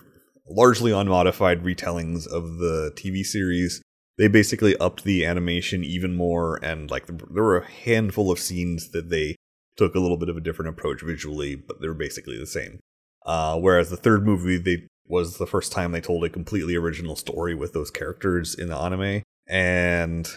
[0.46, 3.80] largely unmodified retellings of the TV series.
[4.18, 8.90] They basically upped the animation even more, and like there were a handful of scenes
[8.90, 9.36] that they
[9.76, 12.80] took a little bit of a different approach visually, but they were basically the same.
[13.24, 17.16] Uh, whereas the third movie, they was the first time they told a completely original
[17.16, 19.22] story with those characters in the anime.
[19.48, 20.28] And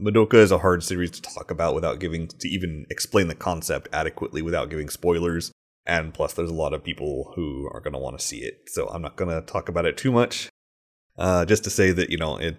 [0.00, 3.88] Madoka is a hard series to talk about without giving to even explain the concept
[3.92, 5.52] adequately without giving spoilers.
[5.86, 8.68] And plus, there's a lot of people who are going to want to see it,
[8.68, 10.48] so I'm not going to talk about it too much.
[11.18, 12.56] Uh, just to say that you know it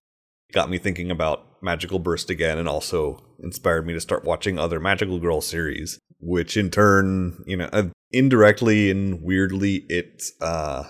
[0.51, 4.79] got me thinking about Magical Burst again, and also inspired me to start watching other
[4.79, 10.83] Magical Girl series, which in turn, you know, uh, indirectly and weirdly, it uh,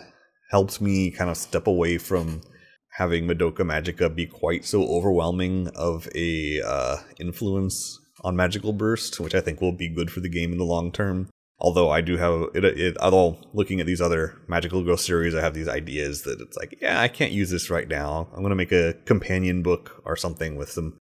[0.49, 2.41] helps me kind of step away from
[2.93, 9.35] having Madoka Magica be quite so overwhelming of a uh, influence on Magical Burst, which
[9.35, 11.29] I think will be good for the game in the long term.
[11.59, 15.41] Although I do have it, it although looking at these other Magical Girl series, I
[15.41, 18.27] have these ideas that it's like, yeah, I can't use this right now.
[18.35, 20.97] I'm gonna make a companion book or something with some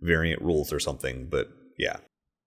[0.00, 1.28] variant rules or something.
[1.30, 1.96] But yeah,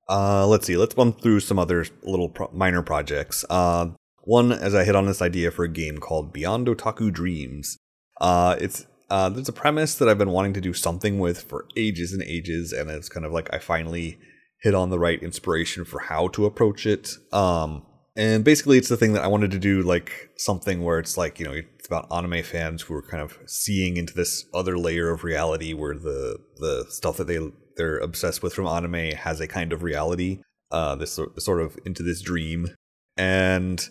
[0.09, 0.77] uh, let's see.
[0.77, 3.43] Let's bump through some other little pro- minor projects.
[3.49, 3.87] Uh,
[4.23, 7.77] one, as I hit on this idea for a game called Beyond Otaku Dreams.
[8.19, 11.67] Uh, it's uh, there's a premise that I've been wanting to do something with for
[11.77, 14.17] ages and ages, and it's kind of like I finally
[14.61, 17.09] hit on the right inspiration for how to approach it.
[17.31, 21.17] Um, and basically, it's the thing that I wanted to do, like something where it's
[21.17, 24.77] like you know it's about anime fans who are kind of seeing into this other
[24.77, 27.39] layer of reality where the the stuff that they
[27.77, 30.39] they're obsessed with from anime has a kind of reality.
[30.71, 32.73] Uh, this sort of into this dream,
[33.17, 33.89] and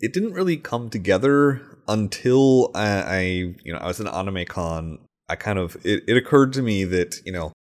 [0.00, 3.20] it didn't really come together until I, I
[3.64, 4.98] you know I was in anime con.
[5.28, 7.52] I kind of it, it occurred to me that you know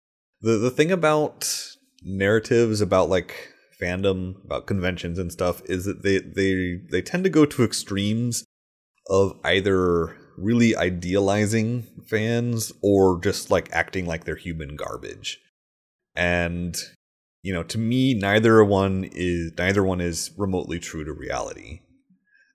[0.42, 6.20] the the thing about narratives about like fandom, about conventions and stuff, is that they
[6.20, 8.44] they they tend to go to extremes
[9.10, 15.40] of either really idealizing fans or just like acting like they're human garbage.
[16.16, 16.78] And
[17.44, 21.82] you know, to me, neither one is neither one is remotely true to reality.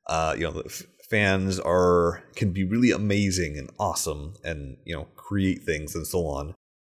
[0.06, 0.62] Uh, you know,
[1.10, 6.26] fans are can be really amazing and awesome, and you know, create things and so
[6.26, 6.54] on,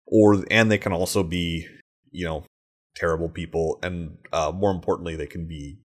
[0.08, 1.68] or and they can also be,
[2.12, 2.44] you know,
[2.96, 5.80] terrible people, and uh, more importantly, they can be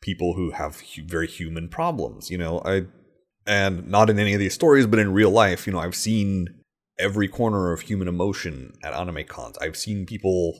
[0.00, 2.30] people who have hu- very human problems.
[2.30, 2.86] You know, I
[3.46, 6.48] and not in any of these stories, but in real life, you know, I've seen
[6.98, 9.56] every corner of human emotion at anime cons.
[9.58, 10.58] I've seen people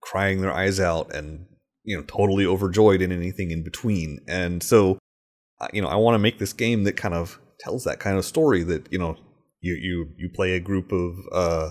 [0.00, 1.46] crying their eyes out and
[1.84, 4.20] you know totally overjoyed in anything in between.
[4.28, 4.98] And so,
[5.72, 8.24] you know, I want to make this game that kind of tells that kind of
[8.24, 9.16] story that you know
[9.60, 11.70] you you you play a group of uh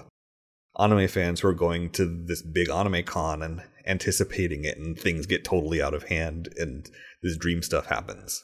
[0.79, 5.25] anime fans who are going to this big anime con and anticipating it and things
[5.25, 6.89] get totally out of hand and
[7.23, 8.43] this dream stuff happens.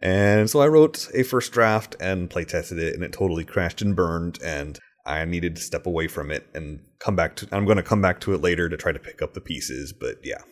[0.00, 3.96] And so I wrote a first draft and playtested it, and it totally crashed and
[3.96, 4.38] burned.
[4.44, 7.48] And I needed to step away from it and come back to.
[7.52, 9.94] I'm going to come back to it later to try to pick up the pieces,
[9.98, 10.42] but yeah.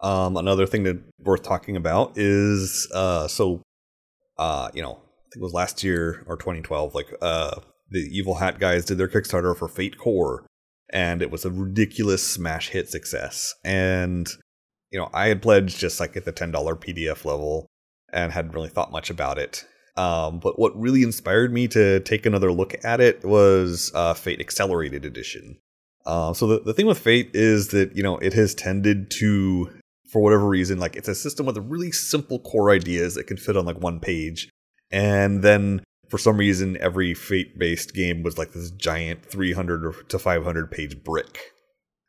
[0.00, 3.62] Um, another thing that worth talking about is uh, so,
[4.38, 6.94] uh, you know, I think it was last year or 2012.
[6.94, 10.46] Like, uh, the Evil Hat guys did their Kickstarter for Fate Core,
[10.92, 13.54] and it was a ridiculous smash hit success.
[13.64, 14.28] And
[14.90, 17.66] you know, I had pledged just like at the ten dollar PDF level
[18.12, 19.64] and hadn't really thought much about it.
[19.96, 24.40] Um, but what really inspired me to take another look at it was uh, Fate
[24.40, 25.58] Accelerated Edition.
[26.04, 29.70] Uh, so the, the thing with Fate is that you know it has tended to,
[30.16, 33.54] for whatever reason, like it's a system with really simple core ideas that can fit
[33.54, 34.48] on like one page,
[34.90, 40.18] and then for some reason every Fate based game was like this giant 300 to
[40.18, 41.52] 500 page brick,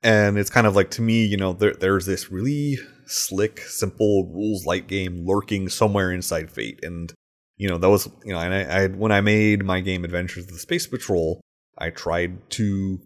[0.02, 4.32] and it's kind of like to me, you know, there, there's this really slick, simple
[4.34, 6.80] rules light game lurking somewhere inside Fate.
[6.84, 7.12] And,
[7.58, 10.46] you know, that was, you know, and I, I when I made my game Adventures
[10.46, 11.42] of the Space Patrol,
[11.78, 13.02] I tried to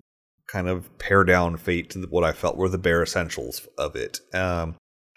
[0.46, 4.20] kind of pare down Fate to what I felt were the bare essentials of it.
[4.32, 4.76] Um,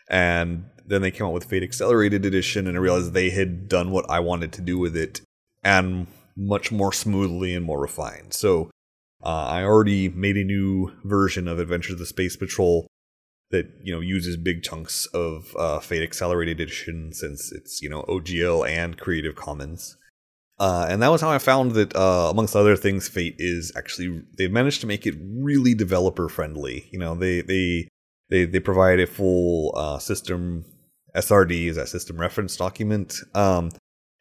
[0.08, 3.90] and then they came out with Fate Accelerated Edition, and I realized they had done
[3.90, 5.20] what I wanted to do with it,
[5.62, 8.34] and much more smoothly and more refined.
[8.34, 8.70] So
[9.22, 12.86] uh, I already made a new version of Adventures of the Space Patrol
[13.50, 18.02] that you know uses big chunks of uh, Fate Accelerated Edition since it's you know
[18.02, 19.96] OGL and Creative Commons.
[20.58, 24.22] Uh, and that was how I found that, uh, amongst other things, Fate is actually
[24.38, 26.88] they managed to make it really developer friendly.
[26.92, 27.88] You know, they they
[28.30, 30.64] they they provide a full uh, system
[31.14, 33.70] SRD is that system reference document, um,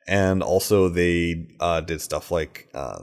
[0.07, 3.01] and also they uh, did stuff like uh,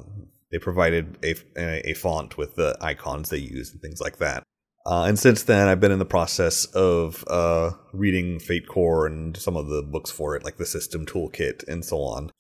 [0.50, 4.42] they provided a, a, font with the icons they use and things like that.
[4.86, 9.36] Uh, and since then, I've been in the process of uh, reading Fate Core and
[9.36, 12.30] some of the books for it, like the System Toolkit and so on.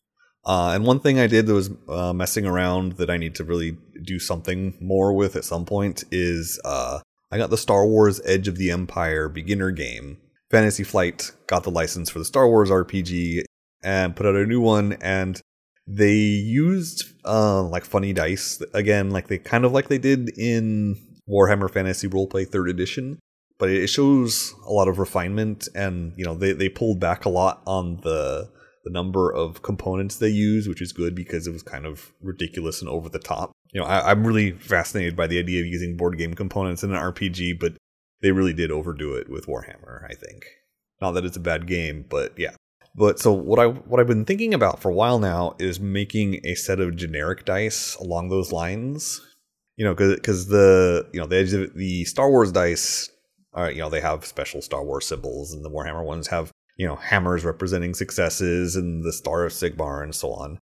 [0.44, 3.44] Uh, and one thing I did that was uh, messing around that I need to
[3.44, 7.00] really do something more with at some point is uh,
[7.32, 10.18] I got the Star Wars Edge of the Empire beginner game.
[10.50, 13.44] Fantasy Flight got the license for the Star Wars RPG
[13.84, 15.40] and put out a new one, and
[15.86, 20.96] they used uh, like funny dice again, like they kind of like they did in
[21.28, 23.20] Warhammer Fantasy Roleplay Third Edition,
[23.58, 27.30] but it shows a lot of refinement, and you know they they pulled back a
[27.30, 28.50] lot on the
[28.84, 32.80] the number of components they use, which is good because it was kind of ridiculous
[32.80, 33.52] and over the top.
[33.72, 36.90] You know, I, I'm really fascinated by the idea of using board game components in
[36.90, 37.74] an RPG, but
[38.22, 40.04] they really did overdo it with Warhammer.
[40.04, 40.44] I think
[41.00, 42.54] not that it's a bad game, but yeah.
[42.94, 46.40] But so what I what I've been thinking about for a while now is making
[46.44, 49.20] a set of generic dice along those lines
[49.80, 53.08] you know, because the you know the the Star Wars dice,
[53.54, 56.86] are you know they have special Star Wars symbols, and the Warhammer ones have you
[56.86, 60.58] know hammers representing successes, and the Star of Sigmar, and so on.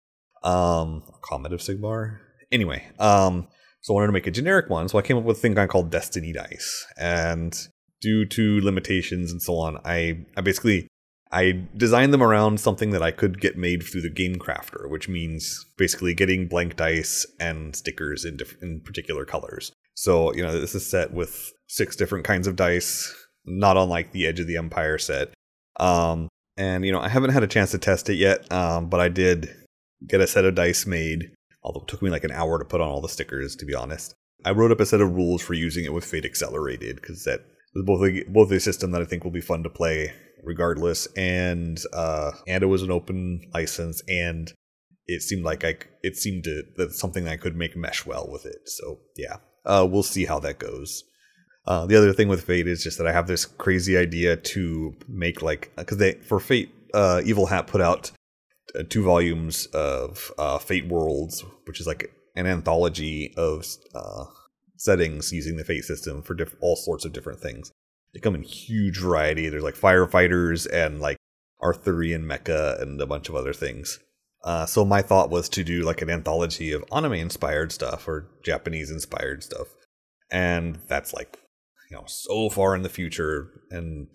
[0.44, 2.18] Um, Comet of Sigmar.
[2.52, 3.48] Anyway, um,
[3.80, 5.58] so I wanted to make a generic one, so I came up with a thing
[5.58, 7.52] I called Destiny dice, and
[8.00, 10.86] due to limitations and so on, I I basically
[11.32, 15.08] I designed them around something that I could get made through the game crafter, which
[15.08, 19.72] means basically getting blank dice and stickers in, diff- in particular colors.
[19.96, 23.12] So, you know, this is set with six different kinds of dice,
[23.44, 25.33] not unlike the Edge of the Empire set.
[25.78, 29.00] Um, and, you know, I haven't had a chance to test it yet, um, but
[29.00, 29.54] I did
[30.06, 31.30] get a set of dice made,
[31.62, 33.74] although it took me like an hour to put on all the stickers, to be
[33.74, 34.14] honest.
[34.44, 37.40] I wrote up a set of rules for using it with Fate Accelerated because that
[37.74, 40.12] was both a, both a system that I think will be fun to play
[40.42, 41.06] regardless.
[41.16, 44.52] And uh, and it was an open license, and
[45.06, 48.44] it seemed like I it seemed to that something I could make mesh well with
[48.46, 48.68] it.
[48.68, 51.04] So yeah, uh, we'll see how that goes.
[51.66, 54.94] Uh, the other thing with Fate is just that I have this crazy idea to
[55.08, 58.10] make like because they for Fate, uh, Evil Hat put out
[58.78, 64.24] uh, two volumes of uh, Fate Worlds, which is like an anthology of uh,
[64.76, 67.70] settings using the Fate system for diff- all sorts of different things.
[68.12, 69.48] They come in huge variety.
[69.48, 71.16] There's like firefighters and like
[71.62, 73.98] Arthurian mecha and a bunch of other things.
[74.44, 78.28] Uh, so my thought was to do like an anthology of anime inspired stuff or
[78.44, 79.68] Japanese inspired stuff,
[80.30, 81.38] and that's like
[81.94, 84.08] know so far in the future, and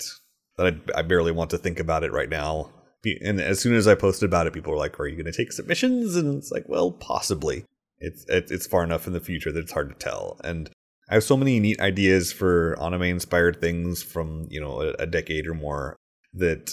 [0.57, 2.71] that I, I barely want to think about it right now.
[3.21, 5.38] And as soon as I posted about it, people were like, "Are you going to
[5.38, 7.65] take submissions?" And it's like, well, possibly.
[7.99, 10.39] It's it's far enough in the future that it's hard to tell.
[10.43, 10.69] And
[11.09, 15.05] I have so many neat ideas for anime inspired things from you know a, a
[15.05, 15.97] decade or more
[16.34, 16.71] that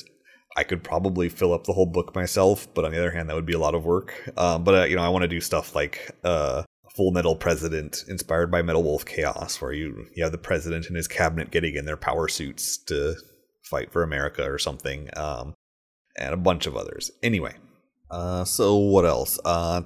[0.56, 3.34] I could probably fill up the whole book myself, but on the other hand, that
[3.34, 4.14] would be a lot of work.
[4.36, 6.62] Um, but uh, you know, I want to do stuff like uh,
[6.96, 10.96] Full Metal President, inspired by Metal Wolf Chaos, where you you have the president and
[10.96, 13.14] his cabinet getting in their power suits to
[13.62, 15.54] fight for America or something, um,
[16.18, 17.10] and a bunch of others.
[17.22, 17.54] Anyway,
[18.10, 19.38] uh, so what else?
[19.44, 19.82] Uh,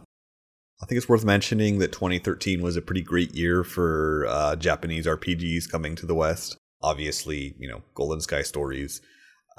[0.82, 5.06] I think it's worth mentioning that 2013 was a pretty great year for uh, Japanese
[5.06, 6.56] RPGs coming to the West.
[6.82, 9.02] Obviously, you know, Golden Sky Stories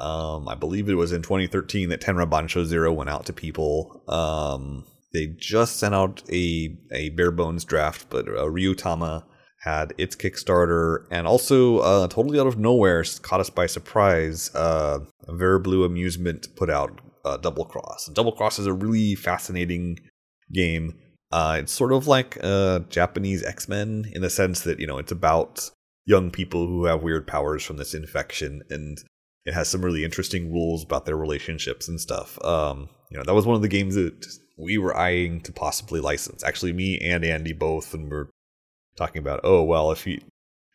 [0.02, 4.02] um, I believe it was in 2013 that Tenra Bansho Zero went out to people.
[4.08, 9.24] Um, they just sent out a a bare bones draft, but uh, Ryutama
[9.62, 14.54] had its Kickstarter, and also uh, totally out of nowhere, caught us by surprise.
[14.56, 15.00] Uh,
[15.30, 18.10] Very Blue Amusement put out uh, Double Cross.
[18.14, 20.00] Double Cross is a really fascinating
[20.52, 20.98] game.
[21.32, 24.98] Uh, it's sort of like uh, Japanese X Men in the sense that you know
[24.98, 25.70] it's about
[26.06, 28.98] young people who have weird powers from this infection, and
[29.46, 32.44] it has some really interesting rules about their relationships and stuff.
[32.44, 34.26] Um, you know, that was one of the games that
[34.62, 36.44] we were eyeing to possibly license.
[36.44, 38.28] Actually, me and Andy both, and we're
[38.96, 40.20] talking about, oh well, if you,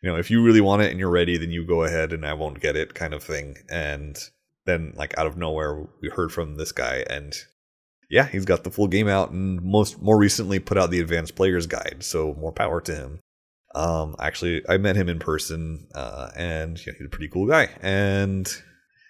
[0.01, 2.25] you know, if you really want it and you're ready, then you go ahead, and
[2.25, 3.57] I won't get it, kind of thing.
[3.69, 4.17] And
[4.65, 7.33] then, like out of nowhere, we heard from this guy, and
[8.09, 11.35] yeah, he's got the full game out, and most more recently put out the advanced
[11.35, 11.97] player's guide.
[12.01, 13.19] So more power to him.
[13.75, 17.69] Um, actually, I met him in person, uh, and he's a pretty cool guy.
[17.81, 18.49] And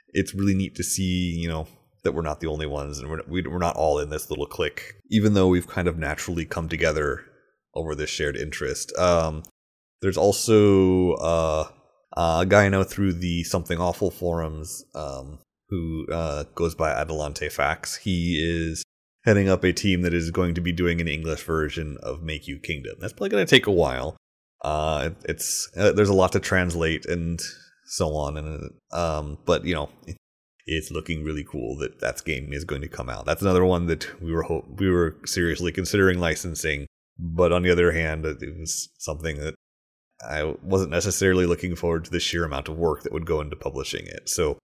[0.10, 1.68] it's really neat to see, you know,
[2.08, 4.94] that we're not the only ones, and we're we're not all in this little clique.
[5.10, 7.26] Even though we've kind of naturally come together
[7.76, 8.96] over this shared interest.
[8.98, 9.44] Um,
[10.02, 11.70] there's also uh,
[12.16, 15.40] a guy I know through the Something Awful forums um,
[15.70, 17.98] who uh, goes by Adelante Fax.
[17.98, 18.84] He is
[19.26, 22.48] heading up a team that is going to be doing an English version of Make
[22.48, 22.96] You Kingdom.
[23.00, 24.16] That's probably going to take a while.
[24.64, 27.40] Uh, it's uh, there's a lot to translate and
[27.86, 29.90] so on, and um, but you know,
[30.68, 33.26] it's looking really cool that that game is going to come out.
[33.26, 34.46] That's another one that we were
[34.78, 36.86] we were seriously considering licensing,
[37.18, 39.56] but on the other hand, it was something that
[40.22, 43.56] I wasn't necessarily looking forward to the sheer amount of work that would go into
[43.56, 44.30] publishing it.
[44.30, 44.58] So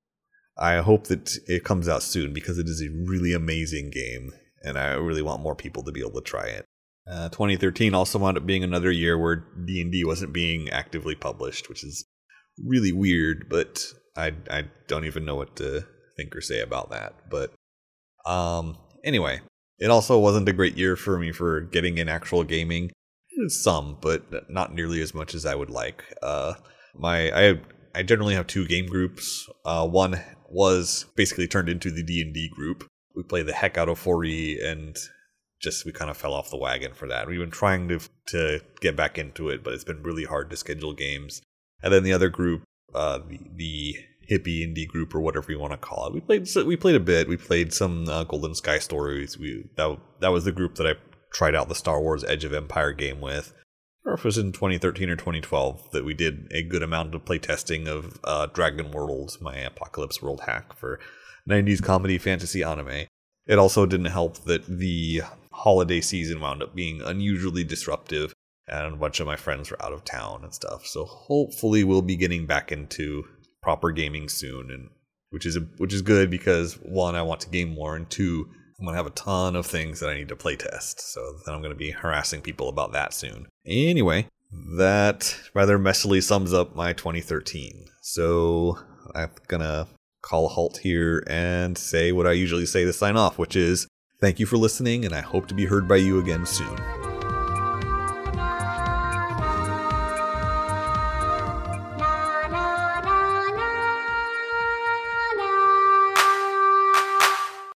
[0.58, 4.78] I hope that it comes out soon because it is a really amazing game, and
[4.78, 6.66] I really want more people to be able to try it.
[7.10, 11.84] Uh, 2013 also wound up being another year where D&D wasn't being actively published, which
[11.84, 12.06] is
[12.64, 13.86] really weird, but
[14.16, 15.86] I I don't even know what to
[16.16, 17.14] think or say about that.
[17.30, 17.54] But
[18.26, 19.42] um anyway,
[19.80, 22.92] it also wasn't a great year for me for getting in actual gaming.
[23.48, 26.04] Some, but not nearly as much as I would like.
[26.22, 26.54] Uh
[26.96, 27.60] my I
[27.96, 29.50] I generally have two game groups.
[29.66, 32.86] Uh one was basically turned into the D&D group.
[33.16, 34.96] We play the heck out of 4E and
[35.64, 37.28] just we kind of fell off the wagon for that.
[37.28, 40.58] We've been trying to to get back into it, but it's been really hard to
[40.58, 41.42] schedule games.
[41.82, 43.96] And then the other group, uh, the, the
[44.30, 47.00] hippie indie group or whatever you want to call it, we played we played a
[47.00, 47.28] bit.
[47.28, 49.38] We played some uh, Golden Sky stories.
[49.38, 50.94] We that that was the group that I
[51.34, 53.54] tried out the Star Wars Edge of Empire game with.
[54.06, 57.24] Or if it was in 2013 or 2012 that we did a good amount of
[57.24, 61.00] playtesting of uh, Dragon World, my Apocalypse World hack for
[61.50, 63.08] 90s comedy fantasy anime.
[63.46, 65.22] It also didn't help that the
[65.52, 68.34] holiday season wound up being unusually disruptive,
[68.68, 70.86] and a bunch of my friends were out of town and stuff.
[70.86, 73.26] So hopefully, we'll be getting back into
[73.64, 74.90] proper gaming soon, and
[75.32, 78.48] which is a, which is good because one, I want to game more, and two,
[78.80, 81.14] I'm gonna have a ton of things that I need to play test.
[81.14, 83.48] So then I'm gonna be harassing people about that soon.
[83.66, 84.28] Anyway,
[84.78, 87.86] that rather messily sums up my 2013.
[88.02, 88.78] So
[89.16, 89.88] I'm gonna
[90.22, 93.88] call a halt here and say what I usually say to sign off, which is
[94.20, 97.03] thank you for listening, and I hope to be heard by you again soon.